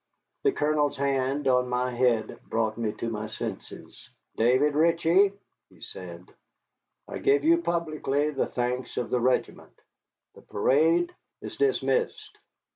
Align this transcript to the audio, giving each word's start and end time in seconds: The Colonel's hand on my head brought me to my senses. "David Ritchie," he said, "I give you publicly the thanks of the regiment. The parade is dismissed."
The 0.41 0.51
Colonel's 0.51 0.97
hand 0.97 1.47
on 1.47 1.69
my 1.69 1.91
head 1.93 2.39
brought 2.49 2.75
me 2.75 2.91
to 2.93 3.09
my 3.11 3.27
senses. 3.27 4.09
"David 4.35 4.73
Ritchie," 4.73 5.31
he 5.69 5.81
said, 5.81 6.25
"I 7.07 7.19
give 7.19 7.43
you 7.43 7.61
publicly 7.61 8.31
the 8.31 8.47
thanks 8.47 8.97
of 8.97 9.11
the 9.11 9.19
regiment. 9.19 9.79
The 10.33 10.41
parade 10.41 11.13
is 11.43 11.55
dismissed." 11.55 12.39